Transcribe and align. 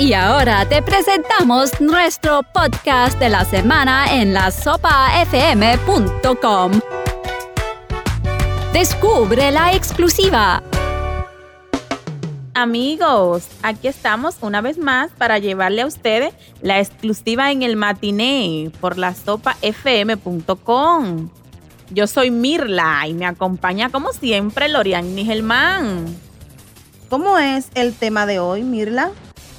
Y 0.00 0.14
ahora 0.14 0.66
te 0.66 0.80
presentamos 0.80 1.78
nuestro 1.78 2.42
podcast 2.54 3.18
de 3.18 3.28
la 3.28 3.44
semana 3.44 4.06
en 4.10 4.32
la 4.32 4.50
sopafm.com. 4.50 5.20
Descubre 8.72 9.50
la 9.50 9.74
exclusiva. 9.74 10.62
Amigos, 12.54 13.46
aquí 13.62 13.88
estamos 13.88 14.36
una 14.40 14.62
vez 14.62 14.78
más 14.78 15.10
para 15.18 15.38
llevarle 15.38 15.82
a 15.82 15.86
ustedes 15.86 16.32
la 16.62 16.80
exclusiva 16.80 17.52
en 17.52 17.60
el 17.60 17.76
matiné 17.76 18.72
por 18.80 18.96
la 18.96 19.14
sopafm.com. 19.14 19.68
Yo 21.90 22.06
soy 22.06 22.30
Mirla 22.30 23.06
y 23.06 23.12
me 23.12 23.26
acompaña 23.26 23.90
como 23.90 24.14
siempre 24.14 24.70
Lorian 24.70 25.14
Nigelman. 25.14 26.06
¿Cómo 27.10 27.36
es 27.36 27.68
el 27.74 27.92
tema 27.92 28.24
de 28.24 28.38
hoy, 28.38 28.62
Mirla? 28.62 29.10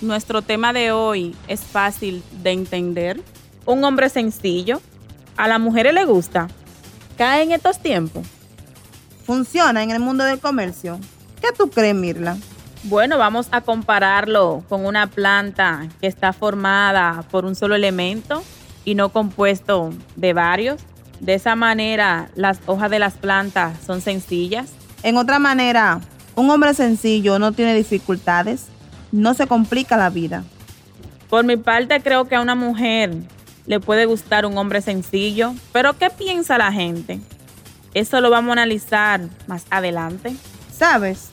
Nuestro 0.01 0.41
tema 0.41 0.73
de 0.73 0.91
hoy 0.91 1.35
es 1.47 1.61
fácil 1.61 2.23
de 2.41 2.51
entender. 2.51 3.21
Un 3.67 3.83
hombre 3.83 4.09
sencillo. 4.09 4.81
A 5.37 5.47
las 5.47 5.59
mujeres 5.59 5.93
le 5.93 6.05
gusta. 6.05 6.47
Cae 7.19 7.43
en 7.43 7.51
estos 7.51 7.77
tiempos. 7.79 8.25
Funciona 9.27 9.83
en 9.83 9.91
el 9.91 9.99
mundo 9.99 10.23
del 10.23 10.39
comercio. 10.39 10.99
¿Qué 11.39 11.49
tú 11.55 11.69
crees, 11.69 11.93
Mirla? 11.93 12.35
Bueno, 12.83 13.19
vamos 13.19 13.47
a 13.51 13.61
compararlo 13.61 14.63
con 14.67 14.87
una 14.87 15.05
planta 15.05 15.87
que 15.99 16.07
está 16.07 16.33
formada 16.33 17.23
por 17.29 17.45
un 17.45 17.53
solo 17.53 17.75
elemento 17.75 18.41
y 18.83 18.95
no 18.95 19.09
compuesto 19.09 19.91
de 20.15 20.33
varios. 20.33 20.81
De 21.19 21.35
esa 21.35 21.55
manera, 21.55 22.31
las 22.33 22.59
hojas 22.65 22.89
de 22.89 22.97
las 22.97 23.13
plantas 23.13 23.77
son 23.85 24.01
sencillas. 24.01 24.71
En 25.03 25.17
otra 25.17 25.37
manera, 25.37 26.01
un 26.35 26.49
hombre 26.49 26.73
sencillo 26.73 27.37
no 27.37 27.51
tiene 27.51 27.75
dificultades 27.75 28.70
no 29.11 29.33
se 29.33 29.47
complica 29.47 29.97
la 29.97 30.09
vida. 30.09 30.43
Por 31.29 31.45
mi 31.45 31.57
parte, 31.57 32.01
creo 32.01 32.27
que 32.27 32.35
a 32.35 32.41
una 32.41 32.55
mujer 32.55 33.13
le 33.65 33.79
puede 33.79 34.05
gustar 34.05 34.45
un 34.45 34.57
hombre 34.57 34.81
sencillo, 34.81 35.53
pero 35.71 35.97
¿qué 35.97 36.09
piensa 36.09 36.57
la 36.57 36.71
gente? 36.71 37.19
Eso 37.93 38.21
lo 38.21 38.29
vamos 38.29 38.49
a 38.49 38.53
analizar 38.53 39.21
más 39.47 39.65
adelante. 39.69 40.35
¿Sabes? 40.75 41.29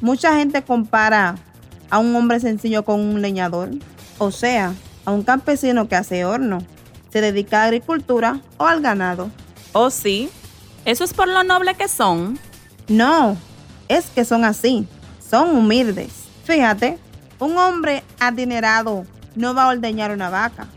Mucha 0.00 0.36
gente 0.36 0.62
compara 0.62 1.36
a 1.90 1.98
un 1.98 2.14
hombre 2.14 2.40
sencillo 2.40 2.84
con 2.84 3.00
un 3.00 3.22
leñador, 3.22 3.70
o 4.18 4.30
sea, 4.30 4.74
a 5.04 5.10
un 5.10 5.22
campesino 5.22 5.88
que 5.88 5.96
hace 5.96 6.24
horno, 6.24 6.58
se 7.12 7.20
dedica 7.20 7.58
a 7.58 7.60
la 7.60 7.66
agricultura 7.66 8.40
o 8.56 8.66
al 8.66 8.80
ganado. 8.80 9.30
¿Oh 9.72 9.90
sí? 9.90 10.30
¿Eso 10.84 11.04
es 11.04 11.14
por 11.14 11.28
lo 11.28 11.42
noble 11.44 11.74
que 11.74 11.88
son? 11.88 12.38
No, 12.88 13.36
es 13.88 14.06
que 14.06 14.24
son 14.24 14.44
así, 14.44 14.86
son 15.30 15.56
humildes. 15.56 16.12
Fíjate, 16.44 16.98
un 17.38 17.56
hombre 17.58 18.02
adinerado 18.20 19.04
no 19.34 19.54
va 19.54 19.64
a 19.64 19.68
ordeñar 19.68 20.12
una 20.12 20.30
vaca 20.30 20.68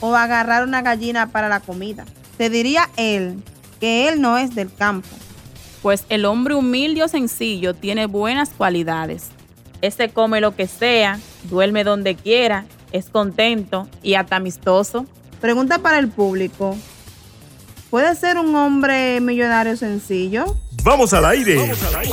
o 0.00 0.10
va 0.10 0.22
a 0.22 0.24
agarrar 0.24 0.64
una 0.64 0.82
gallina 0.82 1.28
para 1.28 1.48
la 1.48 1.60
comida. 1.60 2.04
Te 2.38 2.50
diría 2.50 2.88
él 2.96 3.42
que 3.80 4.08
él 4.08 4.20
no 4.20 4.38
es 4.38 4.54
del 4.54 4.72
campo. 4.72 5.08
Pues 5.82 6.04
el 6.08 6.24
hombre 6.24 6.54
humilde 6.54 7.02
o 7.02 7.08
sencillo 7.08 7.74
tiene 7.74 8.06
buenas 8.06 8.50
cualidades. 8.50 9.28
Ese 9.80 10.10
come 10.10 10.40
lo 10.40 10.54
que 10.54 10.66
sea, 10.66 11.18
duerme 11.44 11.84
donde 11.84 12.14
quiera, 12.14 12.66
es 12.92 13.08
contento 13.08 13.88
y 14.02 14.14
hasta 14.14 14.36
amistoso. 14.36 15.06
Pregunta 15.40 15.78
para 15.78 15.98
el 15.98 16.08
público. 16.08 16.76
¿Puede 17.88 18.14
ser 18.14 18.38
un 18.38 18.54
hombre 18.54 19.20
millonario 19.20 19.76
sencillo? 19.76 20.56
Vamos 20.82 21.12
al 21.12 21.26
aire. 21.26 21.72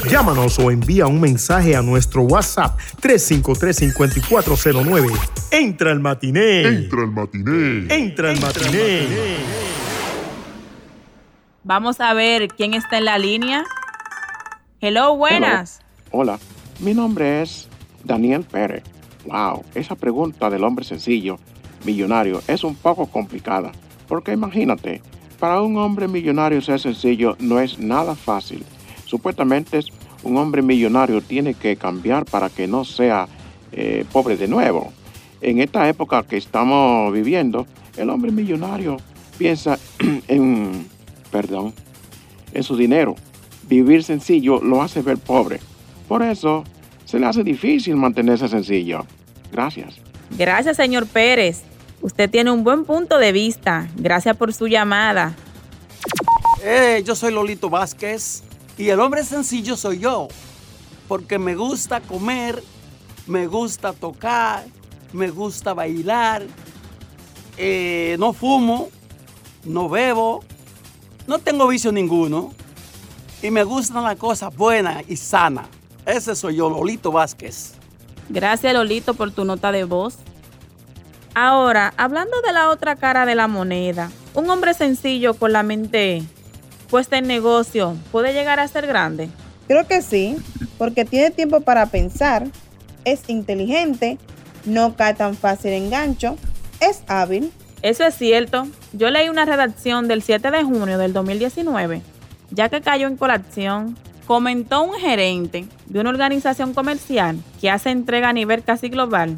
Llámanos 0.10 0.60
o 0.60 0.70
envía 0.72 1.08
un 1.08 1.22
mensaje 1.22 1.74
a 1.76 1.82
nuestro 1.82 2.24
WhatsApp 2.24 2.78
353-5409. 3.02 5.18
Entra 5.52 5.92
el 5.92 6.02
matiné. 6.02 6.68
Entra 6.68 7.02
el 7.02 7.12
matiné. 7.12 7.96
Entra 7.96 8.32
el 8.32 8.42
matiné. 8.42 9.08
Vamos 11.64 12.02
a 12.02 12.14
ver 12.14 12.50
quién 12.50 12.74
está 12.74 12.98
en 12.98 13.06
la 13.06 13.18
línea. 13.18 13.64
Hello, 14.82 15.16
buenas. 15.16 15.80
Hola, 16.12 16.38
mi 16.80 16.94
nombre 16.94 17.42
es 17.42 17.70
Daniel 18.04 18.44
Pérez. 18.44 18.84
Wow, 19.26 19.64
esa 19.76 19.96
pregunta 19.96 20.50
del 20.50 20.64
hombre 20.64 20.86
sencillo, 20.86 21.38
millonario, 21.86 22.42
es 22.48 22.64
un 22.64 22.76
poco 22.76 23.06
complicada. 23.08 23.72
Porque 24.08 24.32
imagínate, 24.34 25.02
para 25.40 25.62
un 25.62 25.78
hombre 25.78 26.08
millonario 26.08 26.62
ser 26.62 26.80
sencillo 26.80 27.36
no 27.40 27.60
es 27.60 27.80
nada 27.80 28.16
fácil. 28.16 28.64
Supuestamente 29.06 29.80
un 30.24 30.38
hombre 30.38 30.62
millonario 30.62 31.22
tiene 31.22 31.54
que 31.54 31.76
cambiar 31.76 32.26
para 32.26 32.50
que 32.50 32.68
no 32.68 32.84
sea 32.84 33.28
eh, 33.72 34.06
pobre 34.12 34.36
de 34.38 34.48
nuevo. 34.48 34.92
En 35.42 35.60
esta 35.62 35.88
época 35.88 36.24
que 36.24 36.38
estamos 36.38 37.14
viviendo, 37.14 37.68
el 37.96 38.10
hombre 38.10 38.32
millonario 38.32 38.98
piensa 39.38 39.78
en, 40.28 40.88
perdón, 41.32 41.74
en 42.54 42.64
su 42.64 42.76
dinero. 42.76 43.16
Vivir 43.70 44.04
sencillo 44.04 44.62
lo 44.62 44.82
hace 44.82 45.02
ver 45.02 45.18
pobre. 45.18 45.60
Por 46.08 46.24
eso 46.24 46.64
se 47.06 47.20
le 47.20 47.26
hace 47.26 47.44
difícil 47.44 47.96
mantenerse 47.96 48.48
sencillo. 48.48 49.06
Gracias. 49.52 49.96
Gracias, 50.38 50.78
señor 50.78 51.06
Pérez. 51.06 51.64
Usted 52.02 52.30
tiene 52.30 52.52
un 52.52 52.64
buen 52.64 52.86
punto 52.86 53.18
de 53.18 53.32
vista. 53.32 53.90
Gracias 53.96 54.36
por 54.38 54.54
su 54.54 54.68
llamada. 54.68 55.36
Eh, 56.64 57.04
yo 57.06 57.16
soy 57.16 57.34
Lolito 57.34 57.70
Vázquez 57.70 58.44
y 58.78 58.90
el 58.90 59.00
hombre 59.00 59.24
sencillo 59.24 59.76
soy 59.76 60.00
yo. 60.00 60.28
Porque 61.08 61.40
me 61.40 61.56
gusta 61.56 62.02
comer, 62.02 62.62
me 63.26 63.48
gusta 63.48 63.94
tocar, 63.94 64.66
me 65.14 65.30
gusta 65.30 65.74
bailar. 65.74 66.46
Eh, 67.58 68.16
no 68.20 68.34
fumo, 68.34 68.90
no 69.64 69.90
bebo, 69.90 70.44
no 71.26 71.40
tengo 71.40 71.68
vicio 71.68 71.92
ninguno. 71.92 72.54
Y 73.42 73.52
me 73.52 73.64
gustan 73.64 74.04
las 74.04 74.18
cosas 74.18 74.56
buenas 74.56 75.04
y 75.08 75.16
sanas. 75.16 75.68
Ese 76.06 76.36
soy 76.36 76.56
yo, 76.56 76.70
Lolito 76.70 77.12
Vázquez. 77.12 77.74
Gracias, 78.30 78.74
Lolito, 78.74 79.14
por 79.14 79.32
tu 79.32 79.46
nota 79.46 79.72
de 79.72 79.84
voz. 79.84 80.18
Ahora, 81.40 81.94
hablando 81.98 82.42
de 82.42 82.52
la 82.52 82.68
otra 82.70 82.96
cara 82.96 83.28
de 83.28 83.36
la 83.36 83.48
moneda, 83.48 84.10
un 84.34 84.50
hombre 84.50 84.74
sencillo 84.74 85.36
con 85.36 85.54
la 85.54 85.62
mente 85.62 86.24
puesta 86.90 87.20
en 87.20 87.28
negocio 87.28 87.96
puede 88.12 88.34
llegar 88.34 88.60
a 88.60 88.68
ser 88.68 88.88
grande. 88.88 89.30
Creo 89.68 89.86
que 89.86 90.02
sí, 90.02 90.36
porque 90.80 91.06
tiene 91.06 91.30
tiempo 91.30 91.62
para 91.62 91.86
pensar, 91.86 92.48
es 93.06 93.30
inteligente, 93.30 94.18
no 94.66 94.96
cae 94.96 95.14
tan 95.14 95.36
fácil 95.36 95.74
en 95.74 95.92
gancho, 95.92 96.38
es 96.80 97.04
hábil. 97.08 97.52
Eso 97.84 98.04
es 98.04 98.16
cierto. 98.16 98.68
Yo 98.94 99.12
leí 99.12 99.30
una 99.30 99.46
redacción 99.46 100.08
del 100.08 100.24
7 100.24 100.50
de 100.50 100.64
junio 100.64 100.98
del 100.98 101.14
2019, 101.14 102.02
ya 102.50 102.70
que 102.70 102.82
cayó 102.82 103.06
en 103.06 103.16
colación. 103.16 103.96
Comentó 104.26 104.82
un 104.82 104.96
gerente 104.96 105.68
de 105.86 106.00
una 106.00 106.10
organización 106.10 106.74
comercial 106.74 107.38
que 107.62 107.70
hace 107.70 107.92
entrega 107.92 108.30
a 108.30 108.34
nivel 108.34 108.64
casi 108.64 108.90
global 108.90 109.38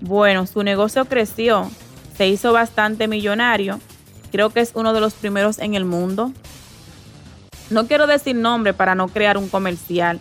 bueno, 0.00 0.46
su 0.46 0.62
negocio 0.62 1.04
creció, 1.04 1.70
se 2.16 2.28
hizo 2.28 2.52
bastante 2.52 3.08
millonario, 3.08 3.80
creo 4.32 4.50
que 4.50 4.60
es 4.60 4.72
uno 4.74 4.92
de 4.92 5.00
los 5.00 5.14
primeros 5.14 5.58
en 5.58 5.74
el 5.74 5.84
mundo. 5.84 6.32
No 7.68 7.86
quiero 7.86 8.06
decir 8.06 8.34
nombre 8.34 8.74
para 8.74 8.94
no 8.94 9.08
crear 9.08 9.36
un 9.36 9.48
comercial, 9.48 10.20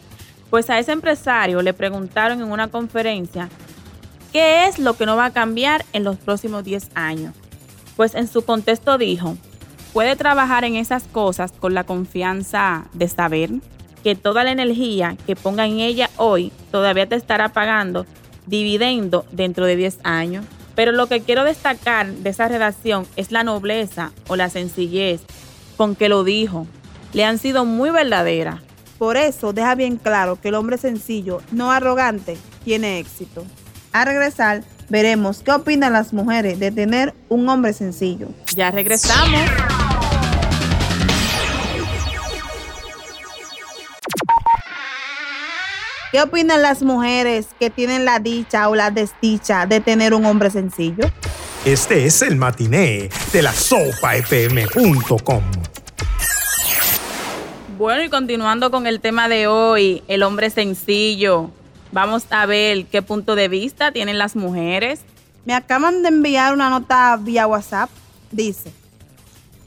pues 0.50 0.70
a 0.70 0.80
ese 0.80 0.92
empresario 0.92 1.62
le 1.62 1.74
preguntaron 1.74 2.42
en 2.42 2.52
una 2.52 2.68
conferencia 2.68 3.50
qué 4.32 4.68
es 4.68 4.80
lo 4.80 4.96
que 4.96 5.06
no 5.06 5.16
va 5.16 5.26
a 5.26 5.34
cambiar 5.34 5.86
en 5.94 6.04
los 6.04 6.18
próximos 6.18 6.64
10 6.64 6.90
años. 6.96 7.34
Pues 7.96 8.16
en 8.16 8.28
su 8.28 8.44
contexto 8.44 8.98
dijo, 8.98 9.38
puede 9.94 10.16
trabajar 10.16 10.64
en 10.64 10.76
esas 10.76 11.04
cosas 11.04 11.52
con 11.52 11.74
la 11.74 11.84
confianza 11.84 12.86
de 12.94 13.08
saber 13.08 13.52
que 14.04 14.16
toda 14.16 14.44
la 14.44 14.52
energía 14.52 15.18
que 15.26 15.36
ponga 15.36 15.66
en 15.66 15.80
ella 15.80 16.10
hoy 16.18 16.52
todavía 16.72 17.08
te 17.08 17.16
estará 17.16 17.50
pagando 17.50 18.06
dividendo 18.50 19.26
dentro 19.32 19.66
de 19.66 19.76
10 19.76 20.00
años. 20.04 20.46
Pero 20.76 20.92
lo 20.92 21.08
que 21.08 21.22
quiero 21.22 21.44
destacar 21.44 22.08
de 22.08 22.30
esa 22.30 22.48
redacción 22.48 23.06
es 23.16 23.32
la 23.32 23.44
nobleza 23.44 24.12
o 24.28 24.36
la 24.36 24.50
sencillez 24.50 25.22
con 25.78 25.96
que 25.96 26.10
lo 26.10 26.24
dijo. 26.24 26.68
Le 27.14 27.26
han 27.26 27.38
sido 27.38 27.66
muy 27.66 27.90
verdaderas. 27.90 28.62
Por 28.98 29.18
eso 29.18 29.54
deja 29.54 29.76
bien 29.76 29.96
claro 29.96 30.40
que 30.42 30.50
el 30.50 30.56
hombre 30.56 30.78
sencillo, 30.78 31.42
no 31.52 31.72
arrogante, 31.72 32.38
tiene 32.66 33.00
éxito. 33.00 33.46
A 33.94 34.04
regresar, 34.04 34.64
veremos 34.90 35.42
qué 35.42 35.52
opinan 35.52 35.94
las 35.94 36.12
mujeres 36.12 36.60
de 36.60 36.72
tener 36.72 37.14
un 37.30 37.48
hombre 37.48 37.74
sencillo. 37.74 38.28
Ya 38.56 38.72
regresamos. 38.72 39.42
¿Qué 46.12 46.20
opinan 46.24 46.64
las 46.64 46.82
mujeres 46.82 47.50
que 47.60 47.70
tienen 47.70 48.04
la 48.04 48.18
dicha 48.18 48.68
o 48.68 48.74
la 48.74 48.90
desdicha 48.90 49.68
de 49.68 49.80
tener 49.80 50.16
un 50.16 50.26
hombre 50.26 50.50
sencillo? 50.50 51.06
Este 51.66 52.08
es 52.08 52.24
el 52.24 52.36
matiné 52.36 53.10
de 53.32 53.42
la 53.44 53.54
sopafm.com. 53.54 55.44
Bueno, 57.78 58.04
y 58.04 58.10
continuando 58.10 58.72
con 58.72 58.88
el 58.88 59.02
tema 59.02 59.30
de 59.30 59.46
hoy, 59.46 60.02
el 60.08 60.24
hombre 60.24 60.50
sencillo. 60.50 61.52
Vamos 61.92 62.26
a 62.32 62.48
ver 62.48 62.86
qué 62.88 63.04
punto 63.04 63.36
de 63.36 63.48
vista 63.48 63.92
tienen 63.92 64.18
las 64.18 64.36
mujeres. 64.36 65.02
Me 65.46 65.54
acaban 65.54 66.02
de 66.02 66.10
enviar 66.10 66.56
una 66.56 66.72
nota 66.72 67.20
vía 67.22 67.46
WhatsApp. 67.46 67.92
Dice, 68.32 68.74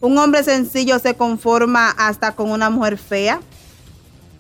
un 0.01 0.19
hombre 0.19 0.43
sencillo 0.43 0.99
se 0.99 1.15
conforma 1.15 1.91
hasta 1.91 2.35
con 2.35 2.51
una 2.51 2.69
mujer 2.69 2.99
fea. 2.99 3.41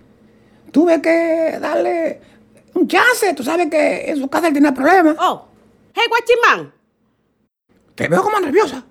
tuve 0.72 1.00
que 1.00 1.58
darle 1.60 2.20
un 2.74 2.88
chance. 2.88 3.34
Tú 3.34 3.42
sabes 3.42 3.68
que 3.70 4.10
en 4.10 4.18
su 4.18 4.28
casa 4.28 4.48
él 4.48 4.52
tiene 4.52 4.72
problemas. 4.72 5.16
Oh, 5.20 5.46
hey, 5.94 6.04
guachimán. 6.08 6.72
Te 7.94 8.08
veo 8.08 8.22
como 8.22 8.40
nerviosa. 8.40 8.84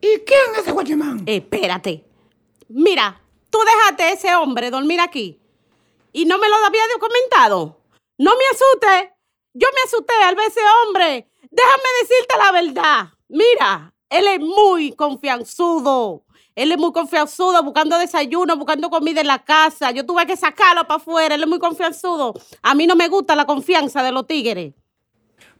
¿Y 0.00 0.18
quién 0.20 0.40
es 0.52 0.60
ese 0.60 0.72
guachimán? 0.72 1.22
Espérate. 1.26 2.04
Mira, 2.68 3.20
tú 3.50 3.58
dejaste 3.58 4.02
a 4.04 4.12
ese 4.12 4.34
hombre 4.34 4.70
dormir 4.70 5.00
aquí. 5.00 5.40
Y 6.12 6.24
no 6.24 6.38
me 6.38 6.48
lo 6.48 6.56
había 6.56 6.82
comentado. 6.98 7.80
No 8.18 8.32
me 8.36 8.44
asustes. 8.46 9.10
Yo 9.52 9.68
me 9.74 9.82
asusté 9.84 10.14
al 10.24 10.34
ver 10.34 10.48
ese 10.48 10.60
hombre. 10.60 11.28
Déjame 11.50 11.82
decirte 12.02 12.36
la 12.38 12.52
verdad. 12.52 13.08
Mira, 13.28 13.94
él 14.08 14.26
es 14.26 14.40
muy 14.40 14.92
confianzudo. 14.92 16.24
Él 16.54 16.72
es 16.72 16.78
muy 16.78 16.92
confianzudo, 16.92 17.62
buscando 17.62 17.98
desayuno, 17.98 18.56
buscando 18.56 18.90
comida 18.90 19.20
en 19.20 19.26
la 19.26 19.44
casa. 19.44 19.90
Yo 19.92 20.04
tuve 20.04 20.26
que 20.26 20.36
sacarlo 20.36 20.86
para 20.86 20.96
afuera. 21.00 21.34
Él 21.34 21.42
es 21.42 21.48
muy 21.48 21.58
confianzudo. 21.58 22.34
A 22.62 22.74
mí 22.74 22.86
no 22.86 22.96
me 22.96 23.08
gusta 23.08 23.36
la 23.36 23.46
confianza 23.46 24.02
de 24.02 24.12
los 24.12 24.26
tigres. 24.26 24.74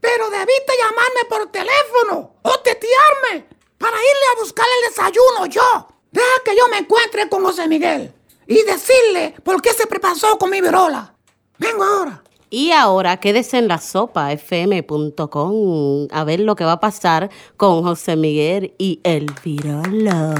Pero 0.00 0.30
debiste 0.30 0.72
llamarme 0.78 1.24
por 1.28 1.50
teléfono 1.50 2.34
o 2.42 2.58
tetearme 2.60 3.59
para 3.80 3.96
irle 3.96 4.26
a 4.36 4.40
buscar 4.40 4.66
el 4.76 4.90
desayuno 4.90 5.46
yo. 5.46 5.88
Deja 6.12 6.26
que 6.44 6.54
yo 6.56 6.68
me 6.68 6.78
encuentre 6.78 7.28
con 7.28 7.42
José 7.42 7.66
Miguel 7.66 8.12
y 8.46 8.62
decirle 8.64 9.34
por 9.42 9.62
qué 9.62 9.72
se 9.72 9.86
prepasó 9.86 10.38
con 10.38 10.50
mi 10.50 10.60
virola. 10.60 11.14
Vengo 11.58 11.82
ahora. 11.82 12.22
Y 12.50 12.72
ahora 12.72 13.16
quédese 13.18 13.58
en 13.58 13.68
la 13.68 13.78
sopa 13.78 14.32
fm.com 14.32 16.08
a 16.10 16.24
ver 16.24 16.40
lo 16.40 16.56
que 16.56 16.64
va 16.64 16.72
a 16.72 16.80
pasar 16.80 17.30
con 17.56 17.82
José 17.82 18.16
Miguel 18.16 18.74
y 18.76 19.00
el 19.04 19.32
Virolo. 19.42 20.34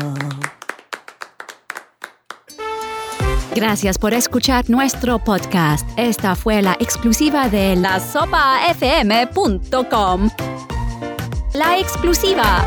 Gracias 3.55 3.97
por 3.99 4.13
escuchar 4.13 4.69
nuestro 4.69 5.19
podcast. 5.19 5.89
Esta 5.97 6.35
fue 6.37 6.63
la 6.63 6.77
exclusiva 6.81 7.49
de 7.49 7.77
la 7.77 8.01
sopafm.com. 8.01 9.31
La 11.55 11.79
exclusiva. 11.79 12.67